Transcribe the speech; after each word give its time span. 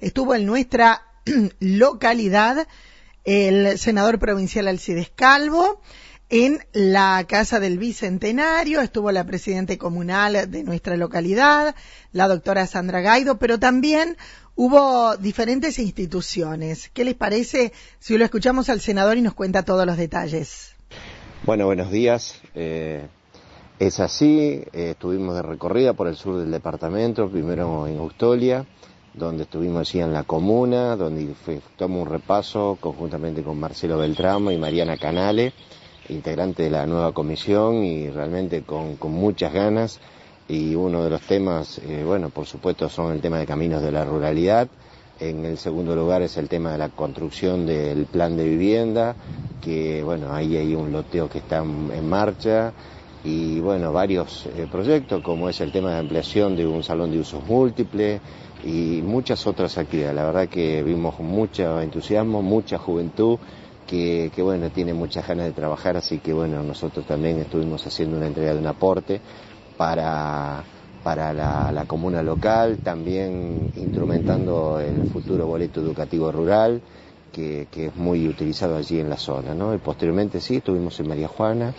estuvo 0.00 0.34
en 0.34 0.46
nuestra 0.46 1.02
localidad 1.60 2.66
el 3.24 3.76
senador 3.78 4.18
provincial 4.20 4.68
Alcides 4.68 5.10
Calvo, 5.14 5.80
en 6.28 6.58
la 6.72 7.24
Casa 7.28 7.60
del 7.60 7.78
Bicentenario 7.78 8.80
estuvo 8.80 9.12
la 9.12 9.24
presidenta 9.24 9.76
comunal 9.76 10.50
de 10.50 10.64
nuestra 10.64 10.96
localidad, 10.96 11.74
la 12.12 12.26
doctora 12.26 12.66
Sandra 12.66 13.00
Gaido, 13.00 13.38
pero 13.38 13.60
también 13.60 14.16
hubo 14.56 15.16
diferentes 15.16 15.78
instituciones. 15.78 16.90
¿Qué 16.92 17.04
les 17.04 17.14
parece 17.14 17.72
si 18.00 18.18
lo 18.18 18.24
escuchamos 18.24 18.68
al 18.70 18.80
senador 18.80 19.16
y 19.18 19.22
nos 19.22 19.34
cuenta 19.34 19.64
todos 19.64 19.86
los 19.86 19.96
detalles? 19.96 20.74
Bueno, 21.44 21.66
buenos 21.66 21.92
días. 21.92 22.40
Eh, 22.56 23.06
es 23.78 24.00
así, 24.00 24.64
eh, 24.72 24.90
estuvimos 24.90 25.36
de 25.36 25.42
recorrida 25.42 25.92
por 25.92 26.08
el 26.08 26.16
sur 26.16 26.38
del 26.38 26.50
departamento, 26.50 27.30
primero 27.30 27.86
en 27.86 27.98
Austolia, 27.98 28.66
donde 29.16 29.44
estuvimos 29.44 29.88
allí 29.88 30.00
en 30.00 30.12
la 30.12 30.22
comuna, 30.22 30.94
donde 30.94 31.34
tomamos 31.76 32.06
un 32.06 32.12
repaso 32.12 32.78
conjuntamente 32.80 33.42
con 33.42 33.58
Marcelo 33.58 33.98
Beltramo 33.98 34.50
y 34.50 34.58
Mariana 34.58 34.96
Canale 34.96 35.52
integrante 36.08 36.64
de 36.64 36.70
la 36.70 36.86
nueva 36.86 37.12
comisión 37.12 37.84
y 37.84 38.10
realmente 38.10 38.62
con, 38.62 38.96
muchas 39.02 39.52
ganas. 39.52 40.00
Y 40.48 40.74
uno 40.74 41.02
de 41.02 41.10
los 41.10 41.22
temas, 41.22 41.78
eh, 41.78 42.04
bueno, 42.04 42.30
por 42.30 42.46
supuesto, 42.46 42.88
son 42.88 43.12
el 43.12 43.20
tema 43.20 43.38
de 43.38 43.46
caminos 43.46 43.82
de 43.82 43.90
la 43.90 44.04
ruralidad. 44.04 44.68
En 45.18 45.44
el 45.44 45.58
segundo 45.58 45.96
lugar 45.96 46.22
es 46.22 46.36
el 46.36 46.48
tema 46.48 46.72
de 46.72 46.78
la 46.78 46.90
construcción 46.90 47.66
del 47.66 48.06
plan 48.06 48.36
de 48.36 48.44
vivienda, 48.44 49.16
que 49.62 50.02
bueno, 50.04 50.32
ahí 50.32 50.56
hay 50.56 50.74
un 50.74 50.92
loteo 50.92 51.28
que 51.28 51.38
está 51.38 51.58
en 51.58 52.08
marcha 52.08 52.72
y 53.26 53.58
bueno, 53.58 53.92
varios 53.92 54.46
eh, 54.46 54.68
proyectos 54.70 55.20
como 55.20 55.48
es 55.48 55.60
el 55.60 55.72
tema 55.72 55.90
de 55.90 55.98
ampliación 55.98 56.54
de 56.54 56.64
un 56.64 56.84
salón 56.84 57.10
de 57.10 57.18
usos 57.18 57.44
múltiples 57.44 58.20
y 58.64 59.02
muchas 59.02 59.44
otras 59.48 59.76
actividades. 59.78 60.14
La 60.14 60.26
verdad 60.26 60.48
que 60.48 60.84
vimos 60.84 61.18
mucho 61.18 61.80
entusiasmo, 61.80 62.40
mucha 62.40 62.78
juventud 62.78 63.38
que, 63.84 64.30
bueno, 64.38 64.70
tiene 64.70 64.94
muchas 64.94 65.26
ganas 65.26 65.46
de 65.46 65.52
trabajar, 65.52 65.96
así 65.96 66.18
que 66.18 66.32
bueno, 66.32 66.62
nosotros 66.62 67.04
también 67.04 67.38
estuvimos 67.38 67.84
haciendo 67.84 68.16
una 68.16 68.28
entrega 68.28 68.52
de 68.52 68.60
un 68.60 68.66
aporte 68.68 69.20
para, 69.76 70.62
para 71.02 71.32
la, 71.32 71.84
comuna 71.86 72.22
local, 72.22 72.78
también 72.78 73.70
instrumentando 73.76 74.78
el 74.78 75.04
futuro 75.10 75.46
boleto 75.46 75.80
educativo 75.80 76.30
rural, 76.30 76.80
que, 77.32 77.66
que, 77.70 77.86
es 77.86 77.96
muy 77.96 78.28
utilizado 78.28 78.76
allí 78.76 79.00
en 79.00 79.10
la 79.10 79.18
zona, 79.18 79.54
¿no? 79.54 79.74
Y 79.74 79.78
posteriormente 79.78 80.40
sí, 80.40 80.56
estuvimos 80.56 80.98
en 81.00 81.08
María 81.08 81.28
Juana, 81.28 81.74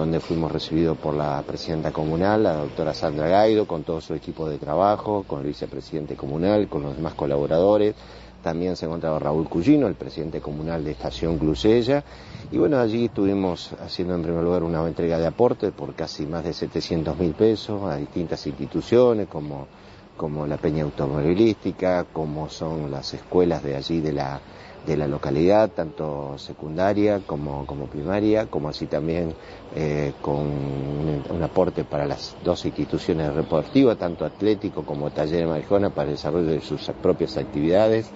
donde 0.00 0.20
fuimos 0.20 0.52
recibidos 0.52 0.98
por 0.98 1.14
la 1.14 1.42
presidenta 1.42 1.90
comunal, 1.90 2.42
la 2.42 2.52
doctora 2.54 2.92
Sandra 2.92 3.28
Gaido, 3.28 3.66
con 3.66 3.82
todo 3.82 4.00
su 4.02 4.12
equipo 4.14 4.48
de 4.48 4.58
trabajo, 4.58 5.24
con 5.26 5.40
el 5.40 5.46
vicepresidente 5.46 6.16
comunal, 6.16 6.68
con 6.68 6.82
los 6.82 6.96
demás 6.96 7.14
colaboradores, 7.14 7.94
también 8.42 8.76
se 8.76 8.84
encontraba 8.84 9.18
Raúl 9.18 9.48
Cugino, 9.48 9.86
el 9.86 9.94
presidente 9.94 10.40
comunal 10.40 10.84
de 10.84 10.92
Estación 10.92 11.38
Clusella. 11.38 12.04
Y 12.52 12.58
bueno, 12.58 12.78
allí 12.78 13.06
estuvimos 13.06 13.72
haciendo 13.80 14.14
en 14.14 14.22
primer 14.22 14.44
lugar 14.44 14.62
una 14.62 14.86
entrega 14.86 15.18
de 15.18 15.26
aporte 15.26 15.72
por 15.72 15.94
casi 15.94 16.26
más 16.26 16.44
de 16.44 16.52
700 16.52 17.18
mil 17.18 17.32
pesos 17.32 17.82
a 17.84 17.96
distintas 17.96 18.46
instituciones 18.46 19.28
como, 19.28 19.66
como 20.16 20.46
la 20.46 20.56
Peña 20.56 20.84
Automovilística, 20.84 22.04
como 22.04 22.48
son 22.48 22.90
las 22.90 23.14
escuelas 23.14 23.62
de 23.62 23.76
allí 23.76 24.00
de 24.00 24.12
la, 24.12 24.40
de 24.86 24.96
la 24.96 25.06
localidad, 25.06 25.70
tanto 25.70 26.38
secundaria 26.38 27.20
como, 27.26 27.66
como 27.66 27.86
primaria, 27.86 28.46
como 28.46 28.68
así 28.68 28.86
también 28.86 29.34
eh, 29.74 30.12
con 30.22 30.36
un, 30.36 31.42
aporte 31.42 31.84
para 31.84 32.06
las 32.06 32.36
dos 32.42 32.64
instituciones 32.64 33.34
deportivas, 33.34 33.98
tanto 33.98 34.24
atlético 34.24 34.84
como 34.84 35.10
taller 35.10 35.40
de 35.40 35.46
Marijona, 35.46 35.90
para 35.90 36.08
el 36.08 36.16
desarrollo 36.16 36.48
de 36.48 36.60
sus 36.60 36.82
propias 37.02 37.36
actividades 37.36 38.10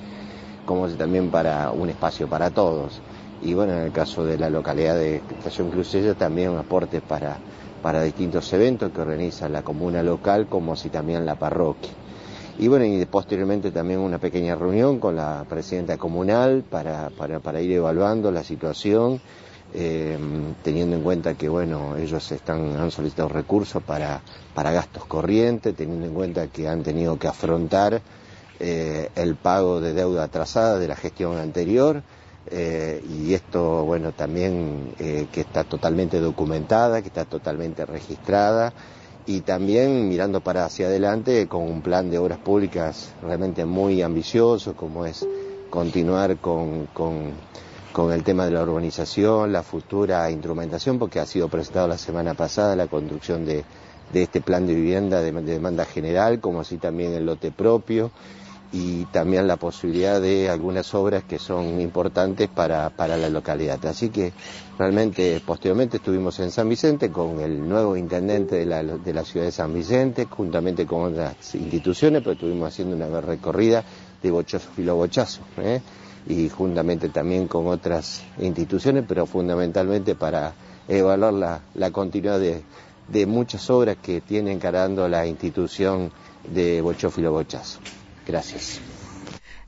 como 0.70 0.88
también 0.88 1.30
para 1.30 1.72
un 1.72 1.88
espacio 1.88 2.28
para 2.28 2.50
todos. 2.50 3.00
Y 3.42 3.55
bueno, 3.55 3.72
en 3.72 3.84
el 3.84 3.92
caso 3.92 4.24
de 4.24 4.36
la 4.36 4.50
localidad 4.50 4.96
de 4.96 5.16
Estación 5.16 5.70
Crucella 5.70 6.14
también 6.14 6.50
un 6.50 6.58
aporte 6.58 7.00
para, 7.00 7.38
para 7.83 8.02
distintos 8.02 8.52
eventos 8.52 8.92
que 8.92 9.01
organiza 9.01 9.48
la 9.48 9.62
comuna 9.62 10.02
local, 10.02 10.46
como 10.46 10.74
así 10.74 10.90
también 10.90 11.24
la 11.24 11.36
parroquia. 11.36 11.90
Y 12.58 12.68
bueno, 12.68 12.84
y 12.84 13.02
posteriormente 13.06 13.70
también 13.70 14.01
una 14.01 14.18
pequeña 14.18 14.55
reunión 14.55 15.01
con 15.01 15.17
la 15.17 15.46
presidenta 15.48 15.96
comunal 15.96 16.62
para, 16.68 17.08
para, 17.08 17.39
para 17.40 17.62
ir 17.62 17.73
evaluando 17.73 18.30
la 18.30 18.45
situación, 18.45 19.18
eh, 19.72 20.18
teniendo 20.62 20.96
en 20.96 21.02
cuenta 21.02 21.33
que 21.33 21.48
bueno, 21.48 21.96
ellos 21.96 22.30
están, 22.33 22.77
han 22.77 22.90
solicitado 22.90 23.30
recursos 23.30 23.83
para, 23.83 24.20
para 24.55 24.72
gastos 24.72 25.07
corrientes, 25.07 25.74
teniendo 25.74 26.07
en 26.07 26.12
cuenta 26.12 26.48
que 26.48 26.68
han 26.68 26.83
tenido 26.83 27.18
que 27.18 27.28
afrontar 27.28 28.02
eh, 28.58 29.08
el 29.14 29.36
pago 29.36 29.80
de 29.80 29.95
deuda 29.95 30.24
atrasada 30.24 30.78
de 30.78 30.89
la 30.89 30.96
gestión 30.96 31.39
anterior 31.39 32.02
eh, 32.50 33.00
y 33.08 33.34
esto, 33.34 33.84
bueno, 33.84 34.12
también 34.12 34.92
eh, 34.98 35.28
que 35.30 35.40
está 35.40 35.62
totalmente 35.62 36.18
documentada, 36.18 37.00
que 37.00 37.08
está 37.08 37.24
totalmente 37.24 37.86
registrada 37.86 38.72
y 39.27 39.42
también 39.42 40.08
mirando 40.08 40.40
para 40.40 40.64
hacia 40.64 40.86
adelante 40.86 41.46
con 41.46 41.62
un 41.62 41.83
plan 41.83 42.10
de 42.10 42.18
obras 42.18 42.39
públicas 42.39 43.12
realmente 43.22 43.64
muy 43.64 44.02
ambicioso 44.02 44.74
como 44.74 45.06
es 45.06 45.24
continuar 45.68 46.39
con, 46.39 46.86
con, 46.92 47.33
el 48.12 48.24
tema 48.24 48.46
de 48.46 48.52
la 48.52 48.62
urbanización, 48.62 49.52
la 49.52 49.62
futura 49.62 50.30
instrumentación, 50.30 50.98
porque 50.98 51.20
ha 51.20 51.27
sido 51.27 51.48
presentado 51.48 51.86
la 51.86 51.98
semana 51.98 52.33
pasada 52.33 52.74
la 52.74 52.86
construcción 52.86 53.44
de, 53.44 53.62
de 54.12 54.22
este 54.22 54.40
plan 54.40 54.66
de 54.66 54.74
vivienda 54.74 55.20
de 55.20 55.33
demanda 55.33 55.84
general, 55.84 56.40
como 56.40 56.60
así 56.62 56.78
también 56.78 57.12
el 57.12 57.27
lote 57.27 57.52
propio 57.52 58.10
y 58.73 59.05
también 59.07 59.48
la 59.48 59.57
posibilidad 59.57 60.20
de 60.20 60.48
algunas 60.48 60.95
obras 60.95 61.25
que 61.25 61.39
son 61.39 61.81
importantes 61.81 62.48
para, 62.48 62.91
para 62.91 63.17
la 63.17 63.29
localidad. 63.29 63.85
Así 63.86 64.11
que 64.11 64.33
realmente 64.79 65.41
posteriormente 65.45 65.97
estuvimos 65.97 66.39
en 66.41 66.51
San 66.51 66.69
Vicente 66.69 67.11
con 67.11 67.41
el 67.41 67.69
nuevo 67.69 67.97
intendente 67.97 68.57
de 68.57 68.67
la, 68.67 68.83
de 68.83 69.13
la 69.13 69.25
ciudad 69.25 69.47
de 69.47 69.53
San 69.53 69.75
Vicente, 69.75 70.27
juntamente 70.27 70.86
con 70.86 71.13
otras 71.13 71.55
instituciones, 71.55 72.23
pero 72.23 72.33
estuvimos 72.35 72.69
haciendo 72.69 72.95
una 72.95 73.20
recorrida 73.20 73.85
de 74.23 74.31
bochazo 74.31 74.70
filobochazo, 74.77 75.41
¿eh? 75.58 75.81
y 76.29 76.48
juntamente 76.48 77.08
también 77.08 77.48
con 77.48 77.67
otras 77.67 78.23
instituciones, 78.39 79.05
pero 79.08 79.27
fundamentalmente 79.27 80.14
para 80.14 80.52
evaluar 80.87 81.33
la, 81.33 81.61
la 81.75 81.91
continuidad 81.91 82.39
de, 82.39 82.63
de 83.08 83.27
muchas 83.27 83.69
obras 83.70 83.97
que 84.01 84.20
tiene 84.20 84.52
encarando 84.52 85.08
la 85.08 85.27
institución 85.27 86.13
de 86.52 86.81
Bochófilo 86.83 87.33
Bochazo. 87.33 87.81
Gracias. 88.30 88.80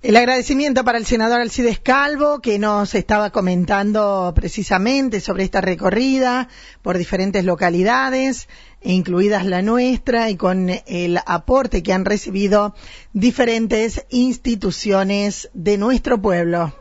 El 0.02 0.16
agradecimiento 0.16 0.84
para 0.84 0.98
el 0.98 1.06
senador 1.06 1.40
Alcides 1.40 1.80
Calvo, 1.80 2.40
que 2.40 2.58
nos 2.58 2.94
estaba 2.94 3.30
comentando 3.30 4.32
precisamente 4.34 5.20
sobre 5.20 5.44
esta 5.44 5.60
recorrida 5.60 6.48
por 6.80 6.96
diferentes 6.96 7.44
localidades, 7.44 8.48
incluidas 8.82 9.46
la 9.46 9.62
nuestra, 9.62 10.30
y 10.30 10.36
con 10.36 10.70
el 10.86 11.18
aporte 11.26 11.82
que 11.82 11.92
han 11.92 12.04
recibido 12.04 12.74
diferentes 13.12 14.04
instituciones 14.10 15.50
de 15.54 15.78
nuestro 15.78 16.20
pueblo. 16.20 16.72